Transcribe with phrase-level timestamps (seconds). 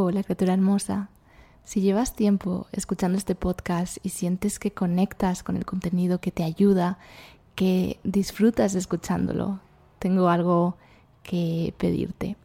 [0.00, 1.08] Hola criatura hermosa.
[1.64, 6.44] Si llevas tiempo escuchando este podcast y sientes que conectas con el contenido que te
[6.44, 7.00] ayuda,
[7.56, 9.58] que disfrutas escuchándolo,
[9.98, 10.76] tengo algo
[11.24, 12.36] que pedirte.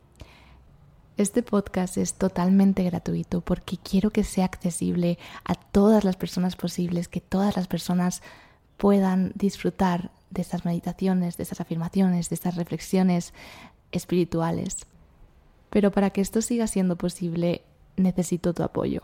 [1.16, 7.08] Este podcast es totalmente gratuito porque quiero que sea accesible a todas las personas posibles,
[7.08, 8.24] que todas las personas
[8.78, 13.32] puedan disfrutar de estas meditaciones, de estas afirmaciones, de estas reflexiones
[13.92, 14.88] espirituales.
[15.74, 17.64] Pero para que esto siga siendo posible,
[17.98, 19.02] necesito tu apoyo.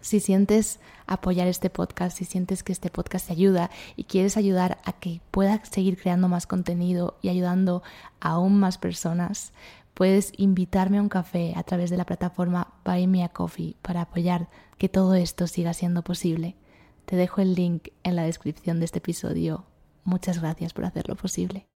[0.00, 4.78] Si sientes apoyar este podcast, si sientes que este podcast te ayuda y quieres ayudar
[4.84, 7.84] a que pueda seguir creando más contenido y ayudando
[8.18, 9.52] a aún más personas,
[9.94, 14.00] puedes invitarme a un café a través de la plataforma Buy Me a Coffee para
[14.00, 16.56] apoyar que todo esto siga siendo posible.
[17.04, 19.66] Te dejo el link en la descripción de este episodio.
[20.02, 21.69] Muchas gracias por hacerlo posible.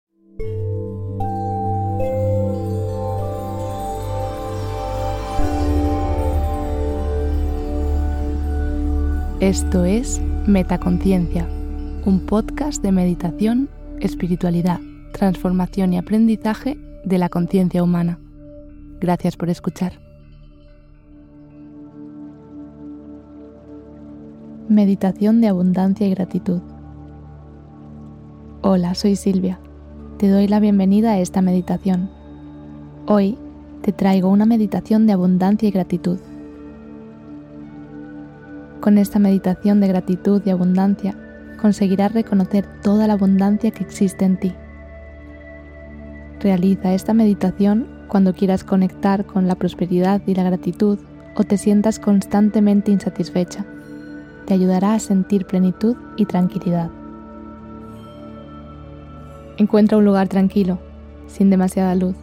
[9.43, 11.45] Esto es Metaconciencia,
[12.05, 13.68] un podcast de meditación,
[13.99, 14.79] espiritualidad,
[15.12, 18.21] transformación y aprendizaje de la conciencia humana.
[19.01, 19.99] Gracias por escuchar.
[24.70, 26.62] Meditación de abundancia y gratitud.
[28.62, 29.59] Hola, soy Silvia.
[30.20, 32.09] Te doy la bienvenida a esta meditación.
[33.07, 33.37] Hoy
[33.81, 36.18] te traigo una meditación de abundancia y gratitud.
[38.84, 41.15] Con esta meditación de gratitud y abundancia
[41.62, 44.53] conseguirás reconocer toda la abundancia que existe en ti.
[46.41, 50.99] Realiza esta meditación cuando quieras conectar con la prosperidad y la gratitud
[51.37, 53.63] o te sientas constantemente insatisfecha.
[54.48, 56.90] Te ayudará a sentir plenitud y tranquilidad.
[59.55, 60.77] Encuentra un lugar tranquilo,
[61.27, 62.18] sin demasiada luz.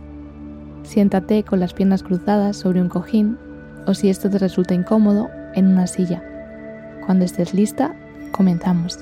[0.83, 3.39] Siéntate con las piernas cruzadas sobre un cojín
[3.87, 6.23] o si esto te resulta incómodo, en una silla.
[7.07, 7.95] Cuando estés lista,
[8.33, 8.99] comenzamos.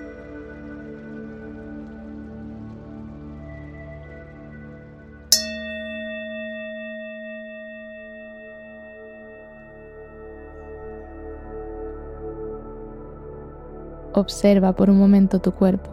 [14.18, 15.90] Observa por un momento tu cuerpo.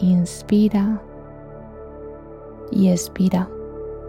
[0.00, 1.02] Inspira
[2.70, 3.50] y expira,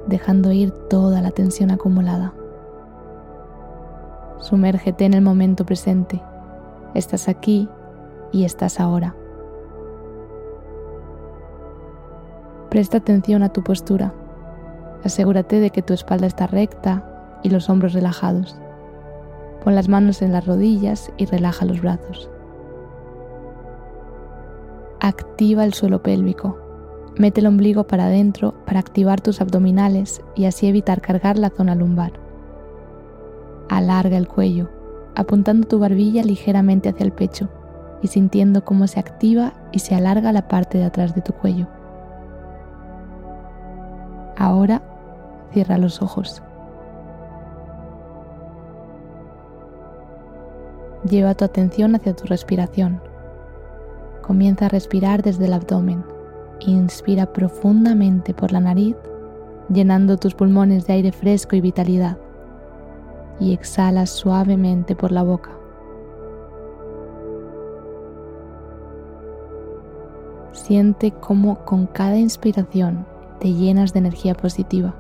[0.08, 2.34] dejando ir toda la tensión acumulada.
[4.40, 6.22] Sumérgete en el momento presente.
[6.94, 7.70] Estás aquí
[8.32, 9.16] y estás ahora.
[12.70, 14.14] Presta atención a tu postura.
[15.04, 18.58] Asegúrate de que tu espalda está recta y los hombros relajados.
[19.64, 22.30] Pon las manos en las rodillas y relaja los brazos.
[25.00, 26.58] Activa el suelo pélvico.
[27.18, 31.76] Mete el ombligo para adentro para activar tus abdominales y así evitar cargar la zona
[31.76, 32.14] lumbar.
[33.70, 34.70] Alarga el cuello,
[35.16, 37.50] apuntando tu barbilla ligeramente hacia el pecho
[38.02, 41.68] y sintiendo cómo se activa y se alarga la parte de atrás de tu cuello.
[44.38, 44.82] Ahora
[45.54, 46.42] cierra los ojos.
[51.08, 53.02] Lleva tu atención hacia tu respiración
[54.22, 56.06] Comienza a respirar desde el abdomen.
[56.62, 58.96] Inspira profundamente por la nariz,
[59.68, 62.18] llenando tus pulmones de aire fresco y vitalidad.
[63.42, 65.52] Y exhala suavemente por la boca.
[70.54, 73.06] Siente cómo con cada inspiración
[73.40, 74.94] te llenas de energía positiva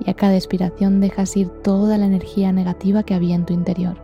[0.00, 3.96] y a cada expiración dejas ir toda la energía negativa que había en tu interior.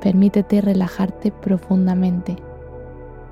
[0.00, 2.36] Permítete relajarte profundamente,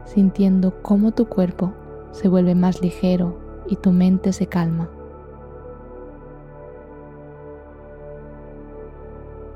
[0.05, 1.73] sintiendo cómo tu cuerpo
[2.17, 3.37] se vuelve más ligero
[3.69, 4.89] y tu mente se calma.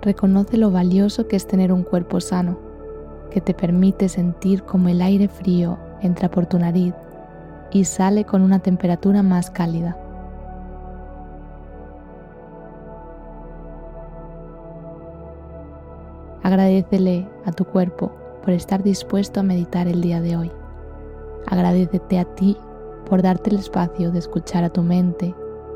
[0.03, 2.59] Reconoce lo valioso que es tener un cuerpo sano,
[3.31, 6.95] que te permite sentir como el aire frío entra por tu nariz
[7.71, 9.97] y sale con una temperatura más cálida.
[16.43, 20.60] Agradecele a tu cuerpo por estar dispuesto a meditar el día de hoy.
[21.47, 22.57] Agradecete a ti
[23.09, 25.35] por darte el espacio de escuchar a tu mente,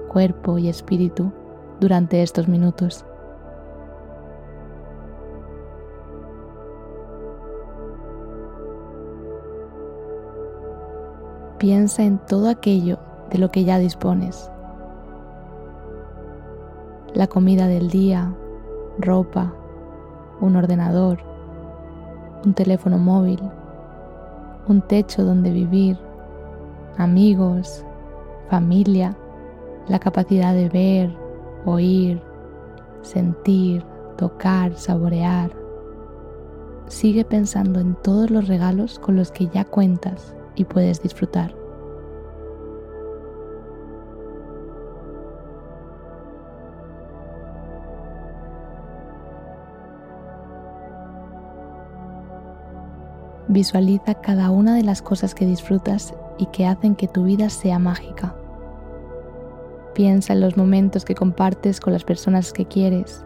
[0.09, 1.33] cuerpo y espíritu
[1.81, 3.05] durante estos minutos.
[11.59, 12.99] Piensa en todo aquello
[13.31, 14.51] de lo que ya dispones.
[17.15, 18.35] La comida del día,
[18.99, 19.55] ropa,
[20.41, 21.19] un ordenador,
[22.45, 23.41] un teléfono móvil,
[24.69, 25.99] un techo donde vivir,
[26.97, 27.85] amigos,
[28.49, 29.17] familia,
[29.89, 31.15] la capacidad de ver,
[31.65, 32.21] oír,
[33.03, 33.85] sentir,
[34.17, 35.51] tocar, saborear.
[36.87, 41.64] Sigue pensando en todos los regalos con los que ya cuentas y puedes disfrutar.
[53.49, 57.79] Visualiza cada una de las cosas que disfrutas y que hacen que tu vida sea
[57.79, 58.35] mágica.
[59.95, 63.25] Piensa en los momentos que compartes con las personas que quieres,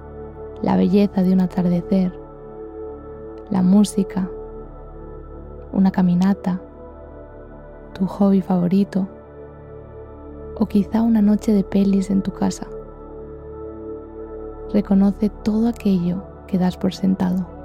[0.60, 2.12] la belleza de un atardecer,
[3.50, 4.28] la música,
[5.72, 6.60] una caminata,
[7.94, 9.08] tu hobby favorito
[10.58, 12.66] o quizá una noche de pelis en tu casa.
[14.72, 17.57] Reconoce todo aquello que das por sentado.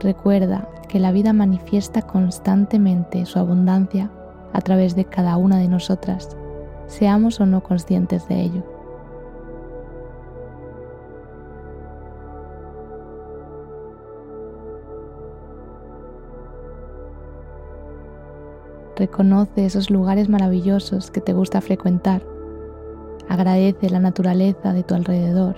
[0.00, 4.10] Recuerda que la vida manifiesta constantemente su abundancia
[4.52, 6.36] a través de cada una de nosotras,
[6.86, 8.62] seamos o no conscientes de ello.
[18.96, 22.22] Reconoce esos lugares maravillosos que te gusta frecuentar.
[23.28, 25.56] Agradece la naturaleza de tu alrededor,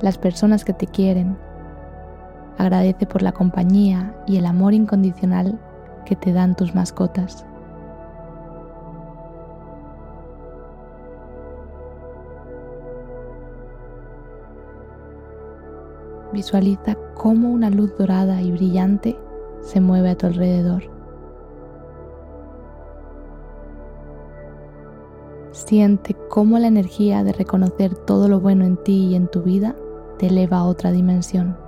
[0.00, 1.36] las personas que te quieren,
[2.58, 5.58] Agradece por la compañía y el amor incondicional
[6.04, 7.46] que te dan tus mascotas.
[16.32, 19.16] Visualiza cómo una luz dorada y brillante
[19.60, 20.82] se mueve a tu alrededor.
[25.52, 29.76] Siente cómo la energía de reconocer todo lo bueno en ti y en tu vida
[30.18, 31.67] te eleva a otra dimensión.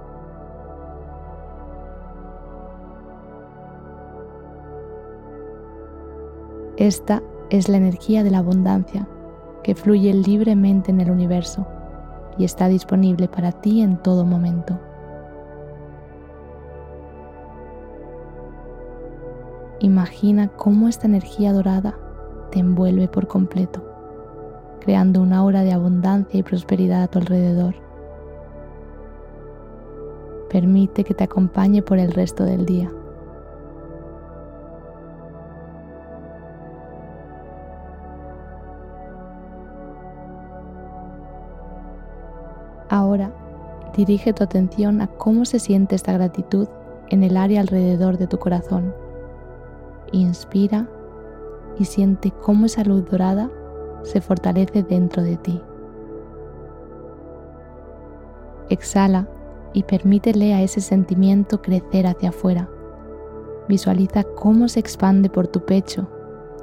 [6.80, 9.06] Esta es la energía de la abundancia
[9.62, 11.66] que fluye libremente en el universo
[12.38, 14.80] y está disponible para ti en todo momento.
[19.80, 21.98] Imagina cómo esta energía dorada
[22.50, 23.84] te envuelve por completo,
[24.80, 27.74] creando una aura de abundancia y prosperidad a tu alrededor.
[30.48, 32.90] Permite que te acompañe por el resto del día.
[44.04, 46.68] Dirige tu atención a cómo se siente esta gratitud
[47.10, 48.94] en el área alrededor de tu corazón.
[50.12, 50.88] Inspira
[51.78, 53.50] y siente cómo esa luz dorada
[54.02, 55.60] se fortalece dentro de ti.
[58.70, 59.28] Exhala
[59.74, 62.70] y permítele a ese sentimiento crecer hacia afuera.
[63.68, 66.08] Visualiza cómo se expande por tu pecho,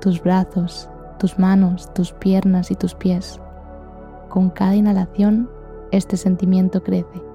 [0.01, 0.89] tus brazos,
[1.19, 3.39] tus manos, tus piernas y tus pies.
[4.29, 5.49] Con cada inhalación
[5.91, 7.26] este sentimiento crece,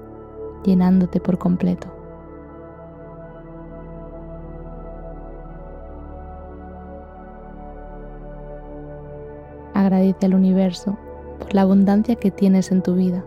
[0.63, 1.87] llenándote por completo.
[9.73, 10.97] Agradece al universo
[11.39, 13.23] por la abundancia que tienes en tu vida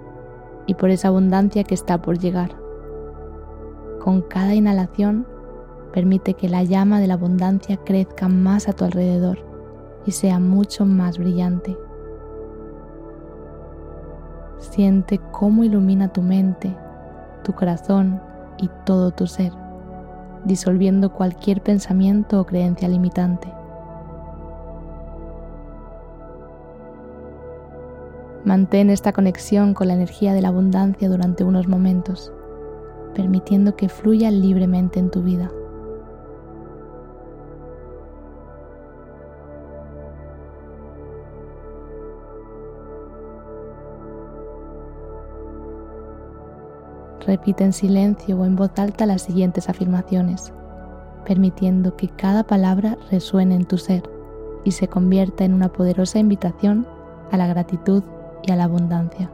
[0.67, 2.57] y por esa abundancia que está por llegar.
[4.03, 5.27] Con cada inhalación,
[5.93, 9.39] permite que la llama de la abundancia crezca más a tu alrededor
[10.07, 11.77] y sea mucho más brillante.
[14.59, 16.77] Siente cómo ilumina tu mente,
[17.47, 18.21] tu corazón
[18.59, 19.53] y todo tu ser,
[20.45, 23.53] disolviendo cualquier pensamiento o creencia limitante.
[28.45, 32.33] Mantén esta conexión con la energía de la abundancia durante unos momentos,
[33.15, 35.49] permitiendo que fluya libremente en tu vida.
[47.27, 50.53] Repite en silencio o en voz alta las siguientes afirmaciones,
[51.25, 54.05] permitiendo que cada palabra resuene en tu ser
[54.65, 56.87] y se convierta en una poderosa invitación
[57.33, 58.05] a la gratitud
[58.45, 59.29] y a la abundancia.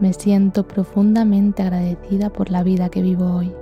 [0.00, 3.54] Me siento profundamente agradecida por la vida que vivo hoy.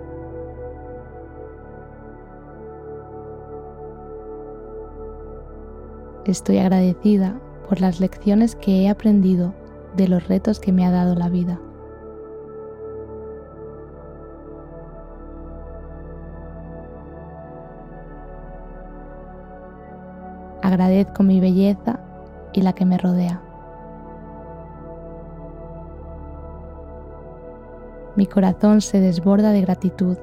[6.25, 9.55] Estoy agradecida por las lecciones que he aprendido
[9.99, 11.61] de los retos que me ha dado la vida.
[20.63, 21.99] Agradezco mi belleza
[22.53, 23.43] y la que me rodea.
[28.15, 30.17] Mi corazón se desborda de gratitud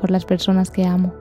[0.00, 1.12] por las personas que amo.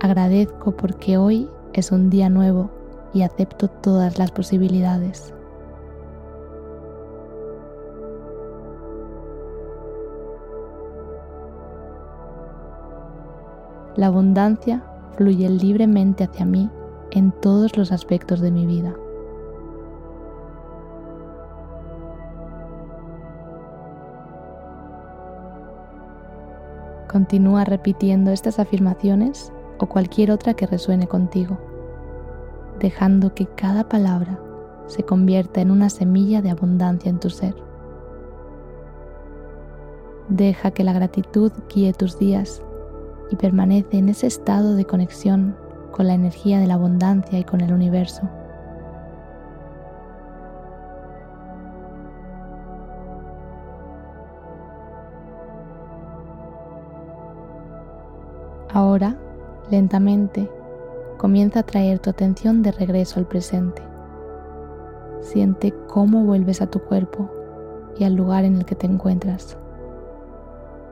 [0.00, 2.83] Agradezco porque hoy es un día nuevo
[3.14, 5.32] y acepto todas las posibilidades.
[13.96, 14.82] La abundancia
[15.16, 16.68] fluye libremente hacia mí
[17.12, 18.92] en todos los aspectos de mi vida.
[27.08, 31.56] Continúa repitiendo estas afirmaciones o cualquier otra que resuene contigo,
[32.78, 34.38] dejando que cada palabra
[34.86, 37.54] se convierta en una semilla de abundancia en tu ser.
[40.28, 42.62] Deja que la gratitud guíe tus días
[43.30, 45.56] y permanece en ese estado de conexión
[45.90, 48.28] con la energía de la abundancia y con el universo.
[58.74, 59.16] Ahora,
[59.70, 60.50] lentamente,
[61.18, 63.82] comienza a traer tu atención de regreso al presente.
[65.20, 67.30] Siente cómo vuelves a tu cuerpo
[67.98, 69.56] y al lugar en el que te encuentras.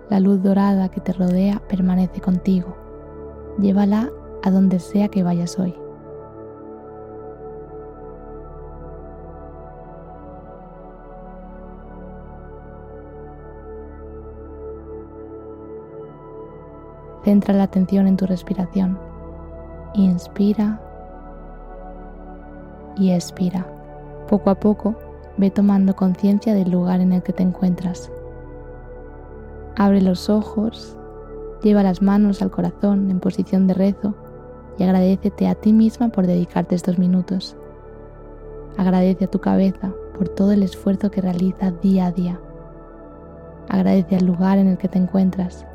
[0.09, 2.77] La luz dorada que te rodea permanece contigo.
[3.59, 4.11] Llévala
[4.43, 5.75] a donde sea que vayas hoy.
[17.25, 19.12] Centra la atención en tu respiración.
[19.95, 20.81] Inspira
[22.97, 23.67] y expira.
[24.27, 24.95] Poco a poco
[25.37, 28.11] ve tomando conciencia del lugar en el que te encuentras.
[29.77, 30.97] Abre los ojos,
[31.63, 34.15] lleva las manos al corazón en posición de rezo
[34.79, 37.55] y agradecete a ti misma por dedicarte estos minutos.
[38.79, 42.41] Agradece a tu cabeza por todo el esfuerzo que realiza día a día.
[43.69, 45.67] Agradece al lugar en el que te encuentras.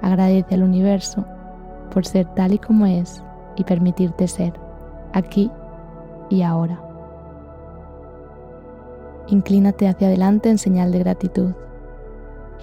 [0.00, 1.26] Agradece al universo
[1.88, 3.22] por ser tal y como es
[3.56, 4.52] y permitirte ser,
[5.12, 5.50] aquí
[6.30, 6.80] y ahora.
[9.28, 11.52] Inclínate hacia adelante en señal de gratitud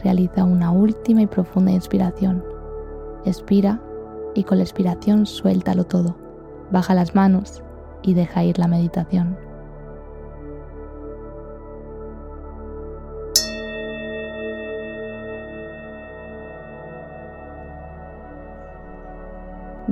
[0.03, 2.43] realiza una última y profunda inspiración.
[3.25, 3.81] Expira
[4.33, 6.15] y con la expiración suéltalo todo.
[6.71, 7.63] Baja las manos
[8.01, 9.37] y deja ir la meditación.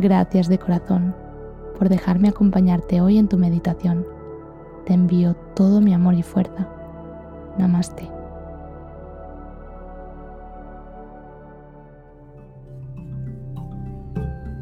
[0.04, 1.16] Gracias de corazón
[1.80, 4.06] por dejarme acompañarte hoy en tu meditación.
[4.86, 6.68] Te envío todo mi amor y fuerza.
[7.58, 8.12] Namaste.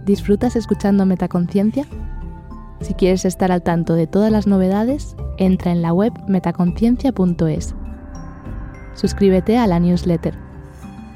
[0.06, 1.88] ¿Disfrutas escuchando Metaconciencia?
[2.82, 7.74] Si quieres estar al tanto de todas las novedades, entra en la web metaconciencia.es.
[8.94, 10.36] Suscríbete a la newsletter.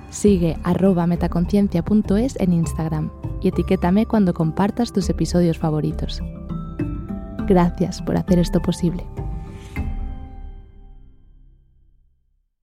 [0.10, 3.12] Sigue arroba metaconciencia.es en Instagram
[3.46, 6.20] y etiquétame cuando compartas tus episodios favoritos.
[7.48, 9.06] Gracias por hacer esto posible.